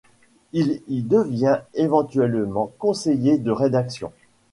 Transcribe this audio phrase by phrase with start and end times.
[0.51, 4.11] Il y devient éventuellement conseiller de rédaction.